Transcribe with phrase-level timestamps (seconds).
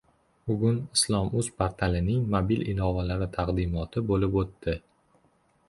[0.51, 4.79] Bugun Islom.uz portalining mobil ilovalari taqdimoti bo‘lib o‘tdi